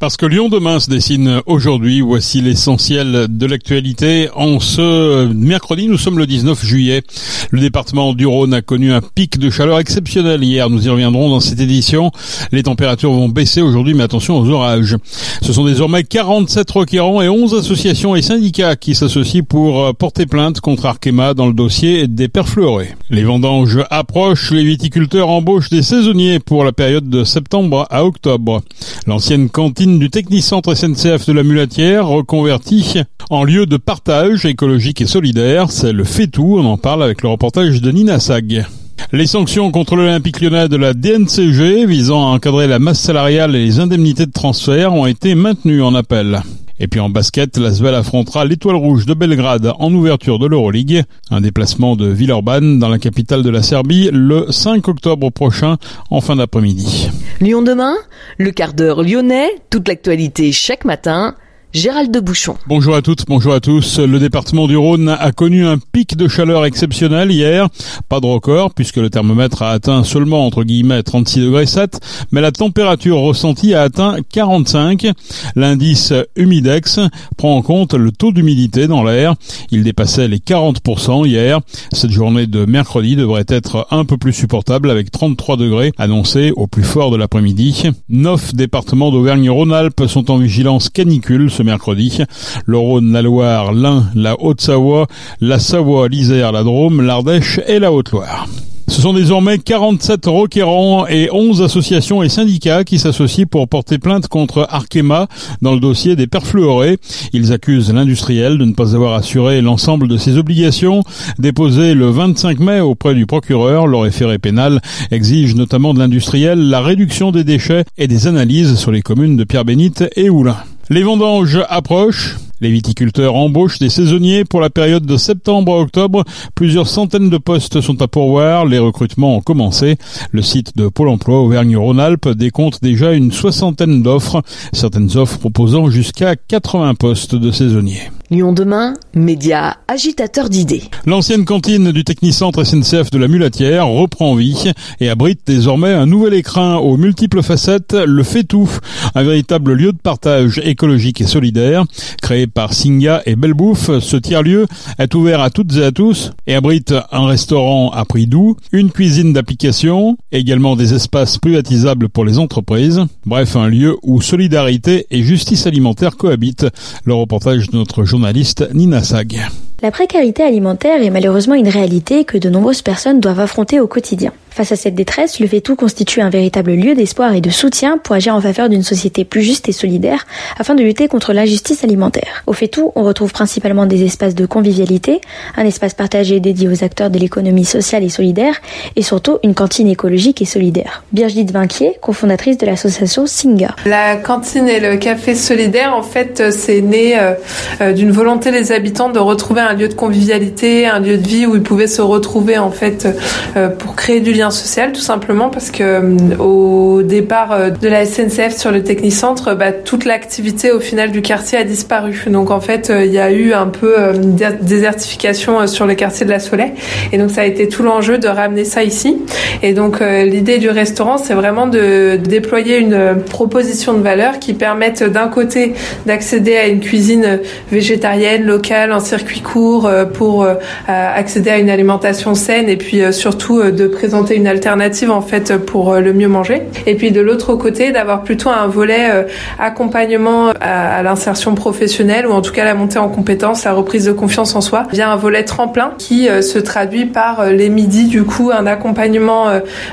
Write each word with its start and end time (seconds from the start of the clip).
Parce 0.00 0.16
que 0.16 0.24
Lyon 0.24 0.48
demain 0.48 0.80
se 0.80 0.88
dessine 0.88 1.42
aujourd'hui, 1.44 2.00
voici 2.00 2.40
l'essentiel 2.40 3.26
de 3.28 3.44
l'actualité. 3.46 4.30
En 4.34 4.58
ce 4.58 5.30
mercredi, 5.30 5.88
nous 5.88 5.98
sommes 5.98 6.16
le 6.16 6.26
19 6.26 6.64
juillet. 6.64 7.02
Le 7.50 7.60
département 7.60 8.14
du 8.14 8.24
Rhône 8.24 8.54
a 8.54 8.62
connu 8.62 8.94
un 8.94 9.02
pic 9.02 9.38
de 9.38 9.50
chaleur 9.50 9.78
exceptionnel 9.78 10.42
hier. 10.42 10.70
Nous 10.70 10.86
y 10.86 10.88
reviendrons 10.88 11.28
dans 11.28 11.40
cette 11.40 11.60
édition. 11.60 12.12
Les 12.50 12.62
températures 12.62 13.12
vont 13.12 13.28
baisser 13.28 13.60
aujourd'hui, 13.60 13.92
mais 13.92 14.04
attention 14.04 14.38
aux 14.38 14.48
orages. 14.48 14.96
Ce 15.42 15.52
sont 15.52 15.66
désormais 15.66 16.02
47 16.02 16.70
requérants 16.70 17.20
et 17.20 17.28
11 17.28 17.54
associations 17.54 18.16
et 18.16 18.22
syndicats 18.22 18.76
qui 18.76 18.94
s'associent 18.94 19.44
pour 19.44 19.94
porter 19.96 20.24
plainte 20.24 20.60
contre 20.60 20.86
Arkema 20.86 21.34
dans 21.34 21.46
le 21.46 21.52
dossier 21.52 22.06
des 22.08 22.28
perfluorés. 22.28 22.94
Les 23.10 23.24
vendanges 23.24 23.80
approchent, 23.90 24.50
les 24.52 24.64
viticulteurs 24.64 25.28
embauchent 25.28 25.68
des 25.68 25.82
saisonniers 25.82 26.38
pour 26.38 26.64
la 26.64 26.72
période 26.72 27.10
de 27.10 27.22
septembre 27.22 27.86
à 27.90 28.06
octobre. 28.06 28.62
L'ancienne 29.06 29.50
cantine 29.50 29.89
du 29.98 30.10
Technicentre 30.10 30.76
SNCF 30.76 31.26
de 31.26 31.32
la 31.32 31.42
Mulatière, 31.42 32.06
reconverti 32.06 33.00
en 33.30 33.44
lieu 33.44 33.66
de 33.66 33.76
partage 33.76 34.44
écologique 34.44 35.00
et 35.00 35.06
solidaire. 35.06 35.70
C'est 35.70 35.92
le 35.92 36.04
fait 36.04 36.26
tout. 36.26 36.56
On 36.58 36.64
en 36.66 36.76
parle 36.76 37.02
avec 37.02 37.22
le 37.22 37.28
reportage 37.28 37.80
de 37.80 37.90
Nina 37.90 38.20
Sag. 38.20 38.66
Les 39.12 39.26
sanctions 39.26 39.70
contre 39.70 39.96
l'Olympique 39.96 40.40
lyonnais 40.40 40.68
de 40.68 40.76
la 40.76 40.94
DNCG 40.94 41.86
visant 41.86 42.22
à 42.22 42.34
encadrer 42.34 42.66
la 42.66 42.78
masse 42.78 43.00
salariale 43.00 43.56
et 43.56 43.64
les 43.64 43.80
indemnités 43.80 44.26
de 44.26 44.32
transfert 44.32 44.94
ont 44.94 45.06
été 45.06 45.34
maintenues 45.34 45.82
en 45.82 45.94
appel. 45.94 46.42
Et 46.82 46.88
puis 46.88 46.98
en 46.98 47.10
basket, 47.10 47.58
l'Asvel 47.58 47.94
affrontera 47.94 48.46
l'Étoile 48.46 48.76
Rouge 48.76 49.04
de 49.04 49.12
Belgrade 49.12 49.70
en 49.78 49.92
ouverture 49.92 50.38
de 50.38 50.46
l'Euroleague. 50.46 51.04
Un 51.30 51.42
déplacement 51.42 51.94
de 51.94 52.06
Villeurbanne 52.06 52.78
dans 52.78 52.88
la 52.88 52.98
capitale 52.98 53.42
de 53.42 53.50
la 53.50 53.62
Serbie 53.62 54.08
le 54.10 54.50
5 54.50 54.88
octobre 54.88 55.30
prochain 55.30 55.76
en 56.10 56.22
fin 56.22 56.36
d'après-midi. 56.36 57.10
Lyon 57.42 57.60
demain, 57.60 57.96
le 58.38 58.50
quart 58.50 58.72
d'heure 58.72 59.02
lyonnais, 59.02 59.50
toute 59.68 59.88
l'actualité 59.88 60.52
chaque 60.52 60.86
matin. 60.86 61.34
Gérald 61.72 62.10
de 62.10 62.18
Bouchon. 62.18 62.56
Bonjour 62.66 62.96
à 62.96 63.02
toutes, 63.02 63.26
bonjour 63.28 63.54
à 63.54 63.60
tous. 63.60 64.00
Le 64.00 64.18
département 64.18 64.66
du 64.66 64.76
Rhône 64.76 65.08
a 65.08 65.30
connu 65.30 65.64
un 65.64 65.78
pic 65.78 66.16
de 66.16 66.26
chaleur 66.26 66.64
exceptionnel 66.64 67.30
hier. 67.30 67.68
Pas 68.08 68.18
de 68.18 68.26
record 68.26 68.74
puisque 68.74 68.96
le 68.96 69.08
thermomètre 69.08 69.62
a 69.62 69.70
atteint 69.70 70.02
seulement 70.02 70.44
entre 70.44 70.64
guillemets 70.64 71.04
36 71.04 71.42
degrés 71.42 71.66
7, 71.66 72.00
mais 72.32 72.40
la 72.40 72.50
température 72.50 73.18
ressentie 73.18 73.74
a 73.74 73.82
atteint 73.82 74.16
45. 74.32 75.12
L'indice 75.54 76.12
humidex 76.34 76.98
prend 77.36 77.56
en 77.56 77.62
compte 77.62 77.94
le 77.94 78.10
taux 78.10 78.32
d'humidité 78.32 78.88
dans 78.88 79.04
l'air. 79.04 79.36
Il 79.70 79.84
dépassait 79.84 80.26
les 80.26 80.38
40% 80.38 81.24
hier. 81.24 81.60
Cette 81.92 82.10
journée 82.10 82.48
de 82.48 82.64
mercredi 82.64 83.14
devrait 83.14 83.44
être 83.46 83.86
un 83.92 84.04
peu 84.04 84.16
plus 84.16 84.32
supportable 84.32 84.90
avec 84.90 85.12
33 85.12 85.56
degrés 85.56 85.92
annoncés 85.98 86.52
au 86.56 86.66
plus 86.66 86.82
fort 86.82 87.12
de 87.12 87.16
l'après-midi. 87.16 87.90
Neuf 88.08 88.54
départements 88.56 89.12
d'Auvergne-Rhône-Alpes 89.12 90.08
sont 90.08 90.32
en 90.32 90.38
vigilance 90.38 90.88
canicule 90.88 91.48
mercredi. 91.62 92.18
Le 92.66 92.78
Rhône, 92.78 93.12
la 93.12 93.22
Loire, 93.22 93.72
l'Ain, 93.72 94.06
la 94.14 94.40
Haute-Savoie, 94.40 95.06
la 95.40 95.58
Savoie, 95.58 96.08
l'Isère, 96.08 96.52
la 96.52 96.62
Drôme, 96.62 97.02
l'Ardèche 97.02 97.60
et 97.66 97.78
la 97.78 97.92
Haute-Loire. 97.92 98.46
Ce 98.90 99.00
sont 99.02 99.12
désormais 99.12 99.58
47 99.58 100.26
requérants 100.26 101.06
et 101.06 101.28
11 101.30 101.62
associations 101.62 102.24
et 102.24 102.28
syndicats 102.28 102.82
qui 102.82 102.98
s'associent 102.98 103.46
pour 103.48 103.68
porter 103.68 103.98
plainte 103.98 104.26
contre 104.26 104.66
Arkema 104.68 105.28
dans 105.62 105.74
le 105.74 105.80
dossier 105.80 106.16
des 106.16 106.26
perfluorés. 106.26 106.98
Ils 107.32 107.52
accusent 107.52 107.92
l'industriel 107.92 108.58
de 108.58 108.64
ne 108.64 108.72
pas 108.72 108.96
avoir 108.96 109.14
assuré 109.14 109.62
l'ensemble 109.62 110.08
de 110.08 110.16
ses 110.16 110.38
obligations. 110.38 111.04
Déposé 111.38 111.94
le 111.94 112.10
25 112.10 112.58
mai 112.58 112.80
auprès 112.80 113.14
du 113.14 113.26
procureur, 113.26 113.86
le 113.86 113.96
référé 113.96 114.38
pénal 114.38 114.80
exige 115.12 115.54
notamment 115.54 115.94
de 115.94 116.00
l'industriel 116.00 116.58
la 116.58 116.80
réduction 116.80 117.30
des 117.30 117.44
déchets 117.44 117.84
et 117.96 118.08
des 118.08 118.26
analyses 118.26 118.74
sur 118.74 118.90
les 118.90 119.02
communes 119.02 119.36
de 119.36 119.44
Pierre-Bénite 119.44 120.10
et 120.16 120.30
Oulin. 120.30 120.56
Les 120.92 121.04
vendanges 121.04 121.64
approchent. 121.68 122.34
Les 122.60 122.70
viticulteurs 122.70 123.34
embauchent 123.34 123.78
des 123.78 123.88
saisonniers 123.88 124.44
pour 124.44 124.60
la 124.60 124.70
période 124.70 125.06
de 125.06 125.16
septembre 125.16 125.74
à 125.74 125.80
octobre. 125.80 126.24
Plusieurs 126.54 126.86
centaines 126.86 127.30
de 127.30 127.38
postes 127.38 127.80
sont 127.80 128.00
à 128.02 128.08
pourvoir. 128.08 128.66
Les 128.66 128.78
recrutements 128.78 129.36
ont 129.36 129.40
commencé. 129.40 129.96
Le 130.30 130.42
site 130.42 130.76
de 130.76 130.88
Pôle 130.88 131.08
emploi 131.08 131.40
Auvergne-Rhône-Alpes 131.40 132.28
décompte 132.30 132.82
déjà 132.82 133.12
une 133.12 133.32
soixantaine 133.32 134.02
d'offres. 134.02 134.42
Certaines 134.72 135.16
offres 135.16 135.38
proposant 135.38 135.88
jusqu'à 135.90 136.36
80 136.36 136.94
postes 136.96 137.34
de 137.34 137.50
saisonniers. 137.50 138.10
Lyon 138.30 138.52
demain, 138.52 138.94
média 139.12 139.78
agitateur 139.88 140.48
d'idées. 140.48 140.84
L'ancienne 141.04 141.44
cantine 141.44 141.90
du 141.90 142.04
Technicentre 142.04 142.64
SNCF 142.64 143.10
de 143.10 143.18
la 143.18 143.26
Mulatière 143.26 143.88
reprend 143.88 144.36
vie 144.36 144.70
et 145.00 145.08
abrite 145.08 145.40
désormais 145.44 145.92
un 145.92 146.06
nouvel 146.06 146.34
écrin 146.34 146.76
aux 146.76 146.96
multiples 146.96 147.42
facettes, 147.42 147.92
le 147.92 148.22
fait 148.22 148.44
tout, 148.44 148.70
un 149.16 149.24
véritable 149.24 149.72
lieu 149.72 149.90
de 149.90 149.98
partage 149.98 150.60
écologique 150.62 151.20
et 151.20 151.26
solidaire, 151.26 151.82
créé 152.22 152.46
par 152.50 152.74
Singa 152.74 153.22
et 153.26 153.36
Belbouffe. 153.36 153.98
Ce 154.00 154.16
tiers-lieu 154.16 154.66
est 154.98 155.14
ouvert 155.14 155.40
à 155.40 155.50
toutes 155.50 155.76
et 155.76 155.84
à 155.84 155.92
tous 155.92 156.32
et 156.46 156.54
abrite 156.54 156.94
un 157.12 157.26
restaurant 157.26 157.90
à 157.90 158.04
prix 158.04 158.26
doux, 158.26 158.56
une 158.72 158.90
cuisine 158.90 159.32
d'application, 159.32 160.16
également 160.32 160.76
des 160.76 160.94
espaces 160.94 161.38
privatisables 161.38 162.08
pour 162.08 162.24
les 162.24 162.38
entreprises. 162.38 163.00
Bref, 163.24 163.56
un 163.56 163.68
lieu 163.68 163.96
où 164.02 164.20
solidarité 164.20 165.06
et 165.10 165.22
justice 165.22 165.66
alimentaire 165.66 166.16
cohabitent. 166.16 166.66
Le 167.04 167.14
reportage 167.14 167.70
de 167.70 167.76
notre 167.76 168.04
journaliste 168.04 168.68
Nina 168.74 169.02
Sag. 169.02 169.40
La 169.82 169.90
précarité 169.90 170.42
alimentaire 170.42 171.02
est 171.02 171.10
malheureusement 171.10 171.54
une 171.54 171.68
réalité 171.68 172.24
que 172.24 172.36
de 172.36 172.50
nombreuses 172.50 172.82
personnes 172.82 173.18
doivent 173.18 173.40
affronter 173.40 173.80
au 173.80 173.86
quotidien. 173.86 174.32
Face 174.50 174.72
à 174.72 174.76
cette 174.76 174.94
détresse, 174.94 175.38
le 175.38 175.48
tout 175.60 175.76
constitue 175.76 176.20
un 176.20 176.30
véritable 176.30 176.72
lieu 176.72 176.94
d'espoir 176.94 177.34
et 177.34 177.40
de 177.40 177.50
soutien 177.50 177.98
pour 177.98 178.14
agir 178.14 178.34
en 178.34 178.40
faveur 178.40 178.68
d'une 178.68 178.82
société 178.82 179.24
plus 179.24 179.42
juste 179.42 179.68
et 179.68 179.72
solidaire 179.72 180.26
afin 180.58 180.74
de 180.74 180.82
lutter 180.82 181.08
contre 181.08 181.32
l'injustice 181.32 181.84
alimentaire. 181.84 182.42
Au 182.46 182.54
tout, 182.66 182.92
on 182.94 183.02
retrouve 183.02 183.32
principalement 183.32 183.86
des 183.86 184.04
espaces 184.04 184.34
de 184.34 184.46
convivialité, 184.46 185.20
un 185.56 185.64
espace 185.64 185.94
partagé 185.94 186.40
dédié 186.40 186.68
aux 186.68 186.84
acteurs 186.84 187.10
de 187.10 187.18
l'économie 187.18 187.64
sociale 187.64 188.04
et 188.04 188.08
solidaire 188.08 188.60
et 188.96 189.02
surtout 189.02 189.38
une 189.42 189.54
cantine 189.54 189.88
écologique 189.88 190.42
et 190.42 190.44
solidaire. 190.44 191.02
Birgit 191.12 191.44
Vinquier, 191.44 191.96
cofondatrice 192.00 192.58
de 192.58 192.66
l'association 192.66 193.26
Singa. 193.26 193.74
La 193.86 194.16
cantine 194.16 194.68
et 194.68 194.80
le 194.80 194.96
café 194.96 195.34
solidaire, 195.34 195.94
en 195.94 196.02
fait, 196.02 196.50
c'est 196.50 196.80
né 196.80 197.18
euh, 197.18 197.34
euh, 197.80 197.92
d'une 197.92 198.10
volonté 198.10 198.50
des 198.50 198.72
habitants 198.72 199.10
de 199.10 199.18
retrouver 199.18 199.60
un 199.60 199.74
lieu 199.74 199.88
de 199.88 199.94
convivialité, 199.94 200.86
un 200.86 201.00
lieu 201.00 201.18
de 201.18 201.26
vie 201.26 201.46
où 201.46 201.54
ils 201.56 201.62
pouvaient 201.62 201.86
se 201.86 202.02
retrouver 202.02 202.58
en 202.58 202.70
fait 202.70 203.08
euh, 203.56 203.68
pour 203.68 203.96
créer 203.96 204.20
du 204.20 204.32
lien 204.32 204.39
social 204.48 204.92
tout 204.92 205.02
simplement 205.02 205.50
parce 205.50 205.70
que 205.70 205.82
euh, 205.82 206.36
au 206.38 207.02
départ 207.02 207.52
euh, 207.52 207.70
de 207.70 207.88
la 207.88 208.06
SNCF 208.06 208.56
sur 208.56 208.70
le 208.70 208.82
Technicentre, 208.82 209.54
bah, 209.54 209.72
toute 209.72 210.04
l'activité 210.04 210.72
au 210.72 210.80
final 210.80 211.10
du 211.10 211.20
quartier 211.20 211.58
a 211.58 211.64
disparu. 211.64 212.24
Donc 212.28 212.50
en 212.50 212.60
fait, 212.60 212.90
euh, 212.90 213.04
il 213.04 213.12
y 213.12 213.18
a 213.18 213.30
eu 213.30 213.52
un 213.52 213.66
peu 213.66 213.94
une 214.14 214.36
désertification 214.62 215.66
sur 215.66 215.86
le 215.86 215.94
quartier 215.94 216.24
de 216.24 216.30
la 216.30 216.38
Soleil 216.38 216.72
et 217.12 217.18
donc 217.18 217.30
ça 217.30 217.42
a 217.42 217.44
été 217.44 217.68
tout 217.68 217.82
l'enjeu 217.82 218.18
de 218.18 218.28
ramener 218.28 218.64
ça 218.64 218.82
ici. 218.82 219.18
Et 219.62 219.74
donc 219.74 220.00
l'idée 220.00 220.58
du 220.58 220.70
restaurant, 220.70 221.18
c'est 221.18 221.34
vraiment 221.34 221.66
de 221.66 222.16
déployer 222.16 222.78
une 222.78 223.16
proposition 223.28 223.94
de 223.94 224.02
valeur 224.02 224.38
qui 224.38 224.54
permette 224.54 225.02
d'un 225.02 225.28
côté 225.28 225.74
d'accéder 226.06 226.56
à 226.56 226.66
une 226.66 226.80
cuisine 226.80 227.40
végétarienne 227.70 228.44
locale 228.44 228.92
en 228.92 229.00
circuit 229.00 229.40
court 229.40 229.90
pour 230.14 230.46
accéder 230.86 231.50
à 231.50 231.58
une 231.58 231.70
alimentation 231.70 232.34
saine 232.34 232.68
et 232.68 232.76
puis 232.76 233.02
surtout 233.12 233.62
de 233.62 233.86
présenter 233.86 234.29
une 234.34 234.46
alternative 234.46 235.10
en 235.10 235.20
fait 235.20 235.56
pour 235.56 235.92
euh, 235.92 236.00
le 236.00 236.12
mieux 236.12 236.28
manger. 236.28 236.62
Et 236.86 236.94
puis 236.94 237.10
de 237.10 237.20
l'autre 237.20 237.54
côté, 237.54 237.92
d'avoir 237.92 238.22
plutôt 238.22 238.50
un 238.50 238.66
volet 238.66 239.08
euh, 239.10 239.22
accompagnement 239.58 240.50
à, 240.60 241.02
l'insertion 241.02 241.54
professionnelle 241.54 242.26
ou 242.26 242.32
en 242.32 242.42
tout 242.42 242.52
cas 242.52 242.64
la 242.64 242.74
montée 242.74 242.98
en 242.98 243.08
compétences, 243.08 243.64
la 243.64 243.72
reprise 243.72 244.04
de 244.04 244.12
confiance 244.12 244.54
en 244.54 244.60
soi 244.60 244.84
via 244.92 245.10
un 245.10 245.16
volet 245.16 245.44
tremplin 245.44 245.92
qui 245.98 246.28
euh, 246.28 246.42
se 246.42 246.58
traduit 246.58 247.06
par 247.06 247.46
les 247.46 247.68
midis 247.68 248.04
du 248.04 248.24
coup 248.24 248.50
un 248.52 248.66
accompagnement 248.66 249.46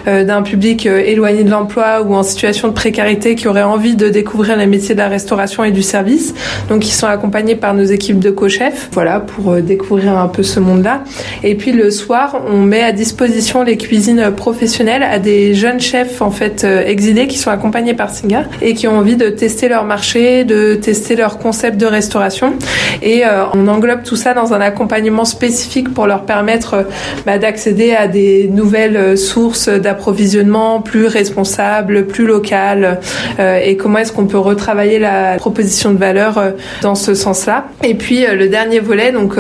d'un 0.06 0.42
public 0.42 0.86
éloigné 0.86 1.44
de 1.44 1.50
l'emploi 1.50 2.02
ou 2.02 2.14
en 2.16 2.24
situation 2.24 2.68
de 2.68 2.74
précarité 2.74 3.36
qui 3.36 3.48
aurait 3.48 3.64
envie 3.64 3.96
de 3.96 4.10
découvrir 4.10 4.58
les 4.58 4.68
métiers 4.68 4.96
de 4.96 5.00
la 5.00 5.08
restauration 5.08 5.64
et 5.64 5.72
du 5.72 5.82
service. 5.82 6.34
Donc 6.70 6.88
ils 6.88 6.92
sont 6.92 7.08
accompagnés 7.08 7.56
par 7.56 7.74
nos 7.74 7.84
équipes 7.84 8.20
de 8.20 8.32
co-chefs, 8.32 8.90
voilà 8.92 9.20
pour 9.20 9.56
découvrir 9.58 10.18
un 10.18 10.28
peu 10.28 10.44
ce 10.44 10.60
monde-là. 10.60 11.04
Et 11.44 11.56
puis 11.56 11.72
le 11.72 11.92
soir, 11.92 12.42
on 12.48 12.62
met 12.62 12.84
à 12.84 12.92
disposition 12.92 13.64
les 13.64 13.78
cuisines 13.78 14.27
professionnelle 14.32 15.04
à 15.04 15.20
des 15.20 15.54
jeunes 15.54 15.80
chefs 15.80 16.22
en 16.22 16.32
fait 16.32 16.64
euh, 16.64 16.86
exilés 16.86 17.28
qui 17.28 17.38
sont 17.38 17.52
accompagnés 17.52 17.94
par 17.94 18.10
Singa 18.10 18.46
et 18.62 18.74
qui 18.74 18.88
ont 18.88 18.98
envie 18.98 19.16
de 19.16 19.30
tester 19.30 19.68
leur 19.70 19.84
marché, 19.84 20.44
de 20.44 20.76
tester 20.76 21.16
leur 21.16 21.38
concept 21.38 21.78
de 21.78 21.86
restauration. 21.86 22.54
Et 23.02 23.26
euh, 23.26 23.46
on 23.54 23.68
englobe 23.68 24.04
tout 24.04 24.16
ça 24.16 24.34
dans 24.34 24.54
un 24.54 24.62
accompagnement 24.62 25.26
spécifique 25.26 25.94
pour 25.94 26.08
leur 26.08 26.24
permettre 26.24 26.74
euh, 26.74 26.84
bah, 27.26 27.38
d'accéder 27.38 27.94
à 27.94 28.08
des 28.08 28.50
nouvelles 28.52 29.18
sources 29.18 29.70
d'approvisionnement 29.70 30.82
plus 30.82 31.06
responsables, 31.06 32.06
plus 32.06 32.26
locales. 32.26 33.00
et 33.40 33.78
comment 33.78 34.00
est-ce 34.00 34.12
qu'on 34.12 34.28
peut 34.28 34.38
retravailler 34.38 35.00
la 35.00 35.36
proposition 35.38 35.92
de 35.92 35.98
valeur 35.98 36.54
dans 36.82 36.96
ce 36.96 37.14
sens-là. 37.14 37.66
Et 37.84 37.96
puis 37.96 38.26
le 38.26 38.48
dernier 38.48 38.80
volet, 38.80 39.12
donc 39.12 39.36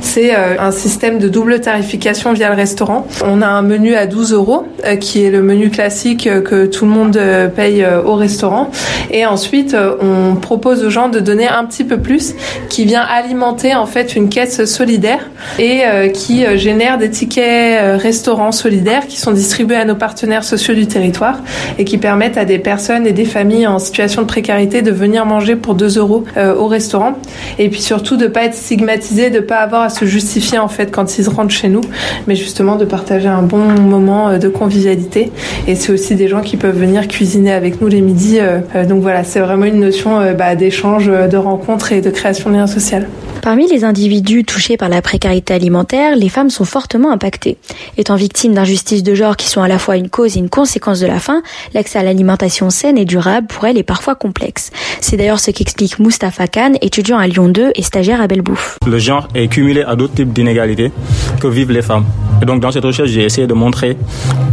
c'est 0.00 0.34
un 0.34 0.70
système 0.70 1.18
de 1.18 1.28
double 1.28 1.60
tarification 1.60 2.32
via 2.32 2.48
le 2.48 2.56
restaurant. 2.56 3.06
On 3.24 3.42
a 3.42 3.46
un 3.46 3.62
menu 3.62 3.94
à 3.94 4.06
12 4.06 4.29
12 4.30 4.32
euros, 4.32 4.64
qui 5.00 5.24
est 5.24 5.30
le 5.30 5.42
menu 5.42 5.70
classique 5.70 6.28
que 6.44 6.66
tout 6.66 6.84
le 6.84 6.90
monde 6.90 7.18
paye 7.54 7.84
au 8.04 8.14
restaurant. 8.14 8.70
Et 9.10 9.26
ensuite, 9.26 9.76
on 10.00 10.36
propose 10.36 10.84
aux 10.84 10.90
gens 10.90 11.08
de 11.08 11.20
donner 11.20 11.48
un 11.48 11.64
petit 11.64 11.84
peu 11.84 11.98
plus, 11.98 12.34
qui 12.68 12.84
vient 12.84 13.02
alimenter 13.02 13.74
en 13.74 13.86
fait 13.86 14.14
une 14.14 14.28
caisse 14.28 14.64
solidaire 14.64 15.28
et 15.58 15.82
qui 16.14 16.44
génère 16.58 16.98
des 16.98 17.10
tickets 17.10 18.00
restaurants 18.00 18.52
solidaires 18.52 19.06
qui 19.08 19.18
sont 19.18 19.32
distribués 19.32 19.76
à 19.76 19.84
nos 19.84 19.96
partenaires 19.96 20.44
sociaux 20.44 20.74
du 20.74 20.86
territoire 20.86 21.38
et 21.78 21.84
qui 21.84 21.98
permettent 21.98 22.38
à 22.38 22.44
des 22.44 22.58
personnes 22.58 23.06
et 23.06 23.12
des 23.12 23.24
familles 23.24 23.66
en 23.66 23.78
situation 23.78 24.22
de 24.22 24.26
précarité 24.26 24.82
de 24.82 24.92
venir 24.92 25.26
manger 25.26 25.56
pour 25.56 25.74
2 25.74 25.98
euros 25.98 26.24
au 26.36 26.66
restaurant. 26.66 27.14
Et 27.58 27.68
puis 27.68 27.80
surtout 27.80 28.16
de 28.16 28.26
pas 28.26 28.44
être 28.44 28.54
stigmatisé, 28.54 29.30
de 29.30 29.40
pas 29.40 29.58
avoir 29.58 29.82
à 29.82 29.88
se 29.88 30.04
justifier 30.04 30.58
en 30.58 30.68
fait 30.68 30.90
quand 30.90 31.18
ils 31.18 31.28
rentrent 31.28 31.50
chez 31.50 31.68
nous, 31.68 31.80
mais 32.26 32.36
justement 32.36 32.76
de 32.76 32.84
partager 32.84 33.28
un 33.28 33.42
bon 33.42 33.58
moment 33.58 34.19
euh, 34.28 34.38
de 34.38 34.48
convivialité. 34.48 35.30
Et 35.66 35.74
c'est 35.74 35.92
aussi 35.92 36.14
des 36.14 36.28
gens 36.28 36.40
qui 36.40 36.56
peuvent 36.56 36.78
venir 36.78 37.08
cuisiner 37.08 37.52
avec 37.52 37.80
nous 37.80 37.88
les 37.88 38.00
midis. 38.00 38.38
Euh, 38.38 38.60
euh, 38.74 38.84
donc 38.84 39.02
voilà, 39.02 39.24
c'est 39.24 39.40
vraiment 39.40 39.66
une 39.66 39.80
notion 39.80 40.20
bah, 40.36 40.54
d'échange, 40.54 41.06
de 41.06 41.36
rencontre 41.36 41.92
et 41.92 42.00
de 42.00 42.10
création 42.10 42.50
de 42.50 42.56
liens 42.56 42.66
sociaux. 42.66 43.00
Parmi 43.42 43.66
les 43.68 43.84
individus 43.84 44.44
touchés 44.44 44.76
par 44.76 44.90
la 44.90 45.00
précarité 45.00 45.54
alimentaire, 45.54 46.14
les 46.14 46.28
femmes 46.28 46.50
sont 46.50 46.66
fortement 46.66 47.10
impactées. 47.10 47.56
Étant 47.96 48.16
victimes 48.16 48.52
d'injustices 48.52 49.02
de 49.02 49.14
genre 49.14 49.36
qui 49.36 49.48
sont 49.48 49.62
à 49.62 49.68
la 49.68 49.78
fois 49.78 49.96
une 49.96 50.10
cause 50.10 50.36
et 50.36 50.40
une 50.40 50.50
conséquence 50.50 51.00
de 51.00 51.06
la 51.06 51.18
faim, 51.18 51.42
l'accès 51.72 51.98
à 51.98 52.02
l'alimentation 52.02 52.68
saine 52.68 52.98
et 52.98 53.06
durable 53.06 53.46
pour 53.46 53.64
elles 53.66 53.78
est 53.78 53.82
parfois 53.82 54.14
complexe. 54.14 54.70
C'est 55.00 55.16
d'ailleurs 55.16 55.40
ce 55.40 55.50
qu'explique 55.52 55.98
Mustapha 55.98 56.48
Khan, 56.48 56.72
étudiant 56.82 57.16
à 57.16 57.26
Lyon 57.26 57.48
2 57.48 57.72
et 57.74 57.82
stagiaire 57.82 58.20
à 58.20 58.26
Belle 58.26 58.42
Bouffe. 58.42 58.76
Le 58.86 58.98
genre 58.98 59.26
est 59.34 59.48
cumulé 59.48 59.82
à 59.82 59.96
d'autres 59.96 60.14
types 60.14 60.32
d'inégalités 60.32 60.92
que 61.40 61.46
vivent 61.46 61.72
les 61.72 61.82
femmes. 61.82 62.04
Et 62.42 62.46
donc 62.46 62.60
dans 62.60 62.70
cette 62.70 62.84
recherche, 62.84 63.08
j'ai 63.10 63.24
essayé 63.24 63.46
de 63.46 63.54
montrer 63.54 63.96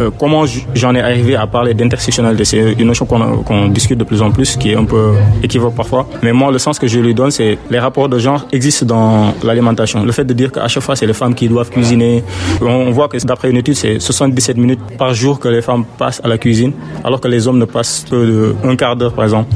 euh, 0.01 0.12
comment 0.18 0.45
j'en 0.74 0.94
ai 0.95 1.01
arrivé 1.01 1.36
à 1.36 1.48
parler 1.48 1.74
d'intersectionnalité. 1.74 2.45
C'est 2.45 2.74
une 2.74 2.88
notion 2.88 3.06
qu'on 3.06 3.68
discute 3.68 3.98
de 3.98 4.04
plus 4.04 4.22
en 4.22 4.31
plus, 4.31 4.57
qui 4.57 4.72
est 4.72 4.75
un 4.75 4.86
peu 4.86 5.13
équivoque 5.44 5.75
parfois. 5.75 6.07
Mais 6.22 6.33
moi, 6.33 6.51
le 6.51 6.57
sens 6.57 6.80
que 6.80 6.88
je 6.88 7.00
lui 7.00 7.13
donne, 7.13 7.31
c'est 7.31 7.57
les 7.69 7.80
rapports 7.80 8.10
de 8.10 8.19
genre 8.19 8.45
existent 8.51 8.77
dans 8.84 9.34
l'alimentation. 9.44 10.04
Le 10.04 10.12
fait 10.12 10.26
de 10.26 10.34
dire 10.34 10.52
qu'à 10.52 10.68
chaque 10.68 10.84
fois, 10.84 10.96
c'est 10.96 11.06
les 11.06 11.14
femmes 11.14 11.36
qui 11.36 11.48
doivent 11.48 11.70
cuisiner. 11.70 12.24
On 12.62 12.92
voit 12.92 13.08
que 13.08 13.18
d'après 13.26 13.50
une 13.50 13.58
étude, 13.58 13.76
c'est 13.76 14.00
77 14.00 14.58
minutes 14.58 14.80
par 14.98 15.14
jour 15.14 15.40
que 15.40 15.48
les 15.48 15.62
femmes 15.62 15.86
passent 15.98 16.22
à 16.24 16.28
la 16.28 16.38
cuisine, 16.38 16.74
alors 17.04 17.22
que 17.22 17.28
les 17.28 17.48
hommes 17.48 17.60
ne 17.60 17.66
passent 17.66 18.06
que 18.10 18.56
un 18.64 18.76
quart 18.76 18.96
d'heure, 18.96 19.14
par 19.14 19.26
exemple, 19.26 19.54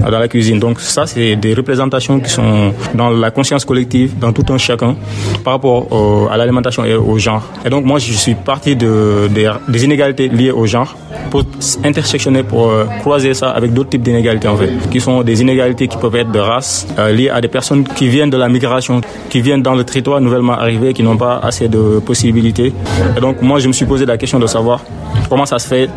dans 0.00 0.18
la 0.18 0.28
cuisine. 0.28 0.58
Donc 0.58 0.80
ça, 0.80 1.06
c'est 1.06 1.36
des 1.36 1.54
représentations 1.54 2.20
qui 2.20 2.30
sont 2.30 2.72
dans 2.94 3.10
la 3.10 3.30
conscience 3.30 3.64
collective, 3.64 4.18
dans 4.18 4.32
tout 4.32 4.52
un 4.52 4.58
chacun, 4.58 4.96
par 5.42 5.54
rapport 5.54 6.28
à 6.30 6.36
l'alimentation 6.36 6.84
et 6.84 6.94
au 6.94 7.18
genre. 7.18 7.42
Et 7.64 7.70
donc 7.70 7.84
moi, 7.84 7.98
je 7.98 8.12
suis 8.12 8.34
parti 8.34 8.76
de, 8.76 9.28
des 9.68 9.84
inégalités 9.84 10.28
liées 10.28 10.50
au 10.50 10.66
genre 10.66 10.96
pour 11.30 11.42
intersectionner, 11.84 12.42
pour 12.42 12.70
euh, 12.70 12.84
croiser 13.00 13.34
ça 13.34 13.50
avec 13.50 13.72
d'autres 13.72 13.90
types 13.90 14.02
d'inégalités, 14.02 14.48
en 14.48 14.56
fait, 14.56 14.70
qui 14.90 15.00
sont 15.00 15.22
des 15.22 15.40
inégalités 15.40 15.88
qui 15.88 15.96
peuvent 15.96 16.14
être 16.16 16.30
de 16.30 16.38
race, 16.38 16.86
euh, 16.98 17.12
liées 17.12 17.30
à 17.30 17.40
des 17.40 17.48
personnes 17.48 17.84
qui 17.84 18.08
viennent 18.08 18.30
de 18.30 18.36
la 18.36 18.48
migration 18.48 18.63
qui 19.30 19.40
viennent 19.40 19.62
dans 19.62 19.74
le 19.74 19.84
territoire 19.84 20.20
nouvellement 20.20 20.52
arrivés, 20.52 20.92
qui 20.92 21.02
n'ont 21.02 21.16
pas 21.16 21.38
assez 21.42 21.68
de 21.68 22.00
possibilités. 22.04 22.72
Et 23.16 23.20
donc 23.20 23.42
moi, 23.42 23.58
je 23.58 23.68
me 23.68 23.72
suis 23.72 23.86
posé 23.86 24.06
la 24.06 24.16
question 24.16 24.38
de 24.38 24.46
savoir 24.46 24.80
comment 25.28 25.46
ça 25.46 25.58
se 25.58 25.68
fait 25.68 25.88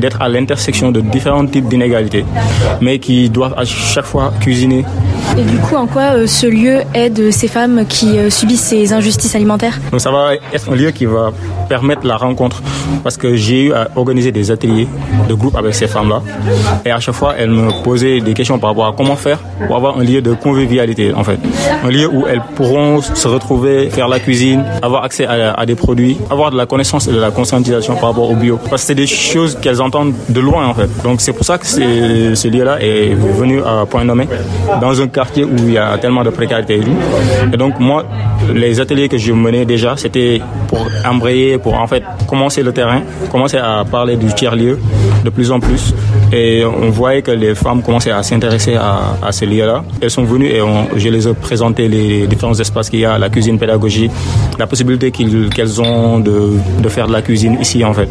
d'être 0.00 0.20
à 0.20 0.28
l'intersection 0.28 0.90
de 0.90 1.00
différents 1.00 1.46
types 1.46 1.68
d'inégalités, 1.68 2.24
mais 2.80 2.98
qui 2.98 3.30
doivent 3.30 3.54
à 3.56 3.64
chaque 3.64 4.04
fois 4.04 4.32
cuisiner 4.40 4.84
et 5.36 5.42
du 5.42 5.58
coup, 5.58 5.76
en 5.76 5.86
quoi 5.86 6.14
euh, 6.14 6.26
ce 6.26 6.46
lieu 6.46 6.80
aide 6.94 7.30
ces 7.30 7.48
femmes 7.48 7.84
qui 7.88 8.18
euh, 8.18 8.30
subissent 8.30 8.64
ces 8.64 8.92
injustices 8.92 9.34
alimentaires? 9.34 9.78
Donc 9.90 10.00
ça 10.00 10.10
va 10.10 10.34
être 10.34 10.70
un 10.70 10.74
lieu 10.74 10.90
qui 10.90 11.06
va 11.06 11.32
permettre 11.68 12.06
la 12.06 12.16
rencontre 12.16 12.62
parce 13.02 13.16
que 13.16 13.36
j'ai 13.36 13.66
eu 13.66 13.72
à 13.72 13.88
organiser 13.96 14.32
des 14.32 14.50
ateliers 14.50 14.88
de 15.28 15.34
groupe 15.34 15.56
avec 15.56 15.74
ces 15.74 15.86
femmes-là 15.86 16.20
et 16.84 16.90
à 16.90 16.98
chaque 16.98 17.14
fois 17.14 17.34
elles 17.38 17.50
me 17.50 17.70
posaient 17.84 18.20
des 18.20 18.34
questions 18.34 18.58
par 18.58 18.70
rapport 18.70 18.86
à 18.86 18.92
comment 18.92 19.16
faire 19.16 19.38
pour 19.66 19.76
avoir 19.76 19.98
un 19.98 20.02
lieu 20.02 20.20
de 20.20 20.32
convivialité 20.34 21.14
en 21.14 21.22
fait. 21.22 21.38
Un 21.84 21.90
lieu 21.90 22.08
où 22.08 22.26
elles 22.26 22.42
pourront 22.56 23.00
se 23.00 23.28
retrouver, 23.28 23.88
faire 23.90 24.08
la 24.08 24.18
cuisine, 24.18 24.64
avoir 24.82 25.04
accès 25.04 25.26
à, 25.26 25.64
des 25.64 25.76
produits, 25.76 26.18
avoir 26.30 26.50
de 26.50 26.56
la 26.56 26.66
connaissance 26.66 27.06
et 27.06 27.12
de 27.12 27.20
la 27.20 27.30
conscientisation 27.30 27.94
par 27.94 28.10
rapport 28.10 28.30
au 28.30 28.34
bio. 28.34 28.58
Parce 28.68 28.82
que 28.82 28.88
c'est 28.88 28.94
des 28.94 29.06
choses 29.06 29.58
qu'elles 29.60 29.80
entendent 29.80 30.14
de 30.28 30.40
loin 30.40 30.66
en 30.66 30.74
fait. 30.74 30.88
Donc 31.04 31.20
c'est 31.20 31.32
pour 31.32 31.44
ça 31.44 31.58
que 31.58 31.66
ce 31.66 32.48
lieu-là 32.48 32.78
est 32.80 33.14
venu 33.14 33.62
à 33.62 33.86
Point 33.86 34.04
Nommé 34.04 34.26
dans 34.80 35.00
un 35.00 35.06
quartier 35.10 35.44
où 35.44 35.56
il 35.58 35.72
y 35.72 35.78
a 35.78 35.98
tellement 35.98 36.22
de 36.22 36.30
précarité 36.30 36.80
et 37.52 37.56
donc 37.56 37.78
moi, 37.78 38.04
les 38.54 38.80
ateliers 38.80 39.08
que 39.08 39.18
je 39.18 39.32
menais 39.32 39.64
déjà, 39.64 39.96
c'était 39.96 40.40
pour 40.68 40.86
embrayer, 41.04 41.58
pour 41.58 41.74
en 41.74 41.86
fait 41.86 42.02
commencer 42.26 42.62
le 42.62 42.72
terrain, 42.72 43.02
commencer 43.30 43.58
à 43.58 43.84
parler 43.90 44.16
du 44.16 44.32
tiers-lieu 44.32 44.78
de 45.24 45.30
plus 45.30 45.50
en 45.50 45.60
plus. 45.60 45.94
Et 46.32 46.64
on 46.64 46.90
voyait 46.90 47.22
que 47.22 47.30
les 47.30 47.54
femmes 47.54 47.82
commençaient 47.82 48.12
à 48.12 48.22
s'intéresser 48.22 48.74
à, 48.74 49.16
à 49.22 49.32
ces 49.32 49.46
lieux-là. 49.46 49.84
Elles 50.00 50.10
sont 50.10 50.24
venues 50.24 50.46
et 50.46 50.60
je 50.96 51.08
les 51.08 51.26
ai 51.26 51.34
présentées 51.34 51.88
les 51.88 52.26
différents 52.26 52.58
espaces 52.58 52.88
qu'il 52.88 53.00
y 53.00 53.04
a, 53.04 53.18
la 53.18 53.28
cuisine 53.28 53.58
pédagogique, 53.58 54.12
la 54.58 54.66
possibilité 54.66 55.10
qu'elles 55.10 55.80
ont 55.80 56.20
de, 56.20 56.88
faire 56.88 57.06
de 57.06 57.12
la 57.12 57.22
cuisine 57.22 57.58
ici 57.60 57.84
en 57.84 57.92
fait. 57.92 58.08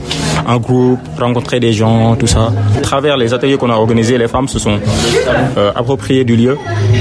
En 0.48 0.57
groupe, 0.57 1.00
rencontrer 1.19 1.60
des 1.60 1.74
gens, 1.74 2.16
tout 2.16 2.27
ça. 2.27 2.51
À 2.77 2.81
travers 2.81 3.18
les 3.18 3.33
ateliers 3.33 3.57
qu'on 3.57 3.69
a 3.69 3.75
organisés, 3.75 4.18
les 4.18 4.27
femmes 4.27 4.48
se 4.48 4.60
sont 4.60 4.80
euh, 5.57 5.72
appropriées 5.75 6.24
du 6.25 6.36
lieu. 6.36 6.57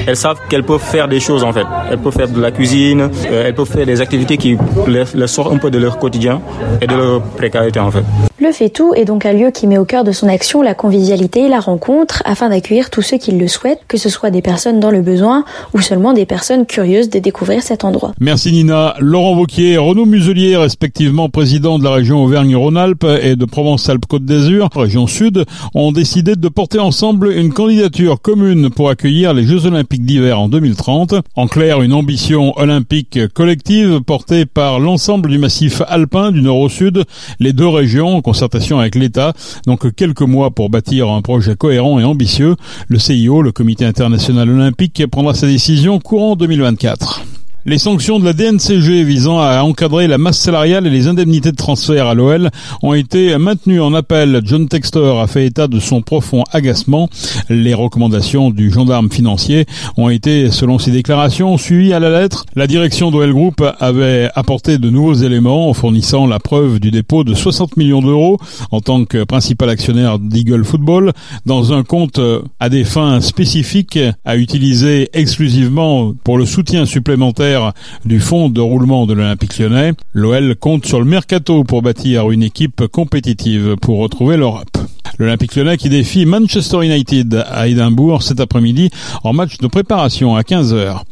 Elles 0.06 0.16
savent 0.16 0.38
qu'elles 0.48 0.64
peuvent 0.64 0.80
faire 0.80 1.08
des 1.08 1.20
choses 1.20 1.42
en 1.42 1.52
fait. 1.52 1.66
Elles 1.90 1.98
peuvent 1.98 2.12
faire 2.12 2.28
de 2.28 2.40
la 2.40 2.50
cuisine, 2.50 3.10
euh, 3.30 3.46
elles 3.46 3.54
peuvent 3.54 3.68
faire 3.70 3.86
des 3.86 4.00
activités 4.00 4.36
qui 4.36 4.56
les, 4.86 5.04
les 5.14 5.26
sortent 5.26 5.52
un 5.52 5.58
peu 5.58 5.70
de 5.70 5.78
leur 5.78 5.98
quotidien 5.98 6.40
et 6.80 6.86
de 6.86 6.94
leur 6.94 7.22
précarité 7.22 7.80
en 7.80 7.90
fait. 7.90 8.04
Le 8.40 8.52
FETOU 8.52 8.94
est 8.94 9.04
donc 9.04 9.26
un 9.26 9.32
lieu 9.32 9.50
qui 9.50 9.66
met 9.66 9.78
au 9.78 9.84
cœur 9.84 10.04
de 10.04 10.12
son 10.12 10.28
action 10.28 10.62
la 10.62 10.74
convivialité 10.74 11.07
la 11.48 11.60
rencontre 11.60 12.22
afin 12.24 12.48
d'accueillir 12.48 12.90
tous 12.90 13.02
ceux 13.02 13.18
qui 13.18 13.32
le 13.32 13.48
souhaitent, 13.48 13.80
que 13.88 13.96
ce 13.96 14.08
soit 14.08 14.30
des 14.30 14.42
personnes 14.42 14.80
dans 14.80 14.90
le 14.90 15.00
besoin 15.00 15.44
ou 15.74 15.80
seulement 15.80 16.12
des 16.12 16.26
personnes 16.26 16.66
curieuses 16.66 17.10
de 17.10 17.18
découvrir 17.18 17.62
cet 17.62 17.84
endroit. 17.84 18.12
Merci 18.20 18.52
Nina. 18.52 18.94
Laurent 18.98 19.34
Vauquier 19.34 19.72
et 19.72 19.78
Renaud 19.78 20.06
Muselier, 20.06 20.56
respectivement 20.56 21.28
président 21.28 21.78
de 21.78 21.84
la 21.84 21.90
région 21.90 22.24
Auvergne-Rhône-Alpes 22.24 23.06
et 23.22 23.36
de 23.36 23.44
Provence-Alpes-Côte 23.44 24.24
d'Azur, 24.24 24.68
région 24.74 25.06
sud, 25.06 25.44
ont 25.74 25.92
décidé 25.92 26.36
de 26.36 26.48
porter 26.48 26.78
ensemble 26.78 27.32
une 27.32 27.52
candidature 27.52 28.20
commune 28.20 28.70
pour 28.70 28.90
accueillir 28.90 29.34
les 29.34 29.44
Jeux 29.44 29.66
Olympiques 29.66 30.04
d'hiver 30.04 30.40
en 30.40 30.48
2030. 30.48 31.14
En 31.36 31.46
clair, 31.46 31.82
une 31.82 31.92
ambition 31.92 32.58
olympique 32.58 33.18
collective 33.34 34.00
portée 34.00 34.46
par 34.46 34.80
l'ensemble 34.80 35.30
du 35.30 35.38
massif 35.38 35.82
alpin 35.86 36.32
du 36.32 36.42
nord 36.42 36.58
au 36.58 36.68
sud, 36.68 37.04
les 37.40 37.52
deux 37.52 37.68
régions 37.68 38.20
concertation 38.22 38.78
avec 38.78 38.94
l'État. 38.94 39.32
Donc 39.66 39.94
quelques 39.94 40.22
mois 40.22 40.50
pour 40.50 40.70
bâtir 40.70 40.97
un 41.06 41.22
projet 41.22 41.54
cohérent 41.54 42.00
et 42.00 42.04
ambitieux. 42.04 42.56
Le 42.88 42.98
CIO, 42.98 43.42
le 43.42 43.52
Comité 43.52 43.84
international 43.84 44.50
olympique, 44.50 45.04
prendra 45.10 45.34
sa 45.34 45.46
décision 45.46 46.00
courant 46.00 46.34
2024. 46.34 47.22
Les 47.68 47.76
sanctions 47.76 48.18
de 48.18 48.24
la 48.24 48.32
DNCG 48.32 49.04
visant 49.04 49.40
à 49.40 49.60
encadrer 49.60 50.06
la 50.06 50.16
masse 50.16 50.38
salariale 50.38 50.86
et 50.86 50.90
les 50.90 51.06
indemnités 51.06 51.50
de 51.50 51.56
transfert 51.56 52.06
à 52.06 52.14
l'OL 52.14 52.48
ont 52.82 52.94
été 52.94 53.36
maintenues 53.36 53.82
en 53.82 53.92
appel. 53.92 54.40
John 54.42 54.68
Textor 54.68 55.20
a 55.20 55.26
fait 55.26 55.44
état 55.44 55.68
de 55.68 55.78
son 55.78 56.00
profond 56.00 56.44
agacement. 56.50 57.10
Les 57.50 57.74
recommandations 57.74 58.50
du 58.50 58.70
gendarme 58.70 59.10
financier 59.10 59.66
ont 59.98 60.08
été, 60.08 60.50
selon 60.50 60.78
ses 60.78 60.92
déclarations, 60.92 61.58
suivies 61.58 61.92
à 61.92 62.00
la 62.00 62.08
lettre. 62.08 62.46
La 62.54 62.66
direction 62.66 63.10
d'OL 63.10 63.34
Group 63.34 63.62
avait 63.78 64.30
apporté 64.34 64.78
de 64.78 64.88
nouveaux 64.88 65.12
éléments 65.12 65.68
en 65.68 65.74
fournissant 65.74 66.26
la 66.26 66.38
preuve 66.38 66.80
du 66.80 66.90
dépôt 66.90 67.22
de 67.22 67.34
60 67.34 67.76
millions 67.76 68.00
d'euros 68.00 68.38
en 68.70 68.80
tant 68.80 69.04
que 69.04 69.24
principal 69.24 69.68
actionnaire 69.68 70.18
d'Eagle 70.18 70.64
Football 70.64 71.12
dans 71.44 71.74
un 71.74 71.84
compte 71.84 72.18
à 72.60 72.70
des 72.70 72.84
fins 72.84 73.20
spécifiques 73.20 73.98
à 74.24 74.38
utiliser 74.38 75.10
exclusivement 75.12 76.14
pour 76.24 76.38
le 76.38 76.46
soutien 76.46 76.86
supplémentaire 76.86 77.57
du 78.04 78.20
fonds 78.20 78.48
de 78.48 78.60
roulement 78.60 79.06
de 79.06 79.14
l'Olympique 79.14 79.58
lyonnais, 79.58 79.92
l'OL 80.12 80.56
compte 80.56 80.86
sur 80.86 80.98
le 80.98 81.04
mercato 81.04 81.64
pour 81.64 81.82
bâtir 81.82 82.30
une 82.30 82.42
équipe 82.42 82.86
compétitive 82.86 83.76
pour 83.80 83.98
retrouver 83.98 84.36
l'Europe. 84.36 84.76
L'Olympique 85.18 85.56
lyonnais 85.56 85.76
qui 85.76 85.88
défie 85.88 86.26
Manchester 86.26 86.84
United 86.84 87.44
à 87.50 87.66
Édimbourg 87.66 88.22
cet 88.22 88.40
après-midi 88.40 88.90
en 89.24 89.32
match 89.32 89.58
de 89.58 89.66
préparation 89.66 90.36
à 90.36 90.42
15h. 90.42 91.02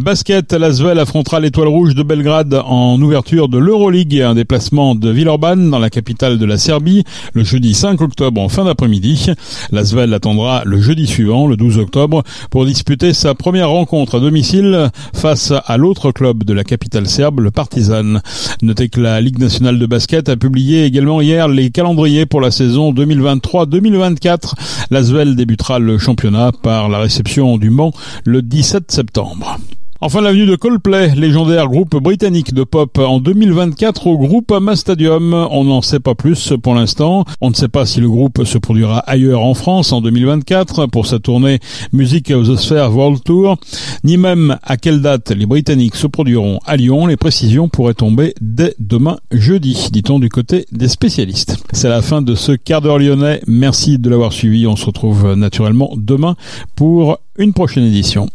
Basket, 0.00 0.54
Lasvel 0.54 0.98
affrontera 0.98 1.40
l'étoile 1.40 1.68
rouge 1.68 1.94
de 1.94 2.02
Belgrade 2.02 2.54
en 2.64 3.00
ouverture 3.02 3.48
de 3.48 3.58
l'Euroleague, 3.58 4.22
un 4.22 4.34
déplacement 4.34 4.94
de 4.94 5.10
Villeurbanne 5.10 5.70
dans 5.70 5.78
la 5.78 5.90
capitale 5.90 6.38
de 6.38 6.46
la 6.46 6.56
Serbie 6.56 7.04
le 7.34 7.44
jeudi 7.44 7.74
5 7.74 8.00
octobre 8.00 8.40
en 8.40 8.48
fin 8.48 8.64
d'après-midi. 8.64 9.26
Lasvel 9.72 10.14
attendra 10.14 10.62
le 10.64 10.80
jeudi 10.80 11.06
suivant, 11.06 11.46
le 11.46 11.56
12 11.56 11.78
octobre, 11.78 12.22
pour 12.50 12.64
disputer 12.64 13.12
sa 13.12 13.34
première 13.34 13.68
rencontre 13.68 14.16
à 14.16 14.20
domicile 14.20 14.90
face 15.12 15.52
à 15.66 15.76
l'autre 15.76 16.12
club 16.12 16.44
de 16.44 16.54
la 16.54 16.64
capitale 16.64 17.06
serbe, 17.06 17.40
le 17.40 17.50
Partizan. 17.50 18.20
Notez 18.62 18.88
que 18.88 19.00
la 19.00 19.20
Ligue 19.20 19.38
nationale 19.38 19.78
de 19.78 19.86
basket 19.86 20.30
a 20.30 20.36
publié 20.36 20.86
également 20.86 21.20
hier 21.20 21.46
les 21.46 21.70
calendriers 21.70 22.24
pour 22.24 22.40
la 22.40 22.50
saison 22.50 22.92
2023-2024. 22.94 24.54
Lasvel 24.90 25.36
débutera 25.36 25.78
le 25.78 25.98
championnat 25.98 26.52
par 26.52 26.88
la 26.88 27.00
réception 27.00 27.58
du 27.58 27.68
Mans 27.68 27.92
le 28.24 28.40
17 28.40 28.90
septembre. 28.90 29.58
Enfin, 30.02 30.22
l'avenue 30.22 30.46
de 30.46 30.56
Coldplay, 30.56 31.14
légendaire 31.14 31.68
groupe 31.68 31.94
britannique 31.96 32.54
de 32.54 32.64
pop 32.64 32.96
en 32.96 33.20
2024 33.20 34.06
au 34.06 34.16
Groupama 34.16 34.74
Stadium. 34.74 35.34
On 35.50 35.64
n'en 35.64 35.82
sait 35.82 36.00
pas 36.00 36.14
plus 36.14 36.54
pour 36.62 36.74
l'instant. 36.74 37.26
On 37.42 37.50
ne 37.50 37.54
sait 37.54 37.68
pas 37.68 37.84
si 37.84 38.00
le 38.00 38.08
groupe 38.08 38.44
se 38.44 38.56
produira 38.56 39.00
ailleurs 39.00 39.42
en 39.42 39.52
France 39.52 39.92
en 39.92 40.00
2024 40.00 40.86
pour 40.86 41.06
sa 41.06 41.18
tournée 41.18 41.58
Music 41.92 42.30
of 42.30 42.48
the 42.48 42.56
Sphere 42.56 42.96
World 42.96 43.22
Tour, 43.22 43.58
ni 44.02 44.16
même 44.16 44.56
à 44.62 44.78
quelle 44.78 45.02
date 45.02 45.32
les 45.32 45.44
Britanniques 45.44 45.96
se 45.96 46.06
produiront 46.06 46.60
à 46.64 46.78
Lyon. 46.78 47.04
Les 47.04 47.18
précisions 47.18 47.68
pourraient 47.68 47.92
tomber 47.92 48.32
dès 48.40 48.74
demain 48.78 49.18
jeudi, 49.30 49.90
dit-on 49.92 50.18
du 50.18 50.30
côté 50.30 50.64
des 50.72 50.88
spécialistes. 50.88 51.62
C'est 51.72 51.90
la 51.90 52.00
fin 52.00 52.22
de 52.22 52.34
ce 52.34 52.52
quart 52.52 52.80
d'heure 52.80 52.98
lyonnais. 52.98 53.42
Merci 53.46 53.98
de 53.98 54.08
l'avoir 54.08 54.32
suivi. 54.32 54.66
On 54.66 54.76
se 54.76 54.86
retrouve 54.86 55.34
naturellement 55.34 55.92
demain 55.94 56.36
pour 56.74 57.18
une 57.36 57.52
prochaine 57.52 57.84
édition. 57.84 58.30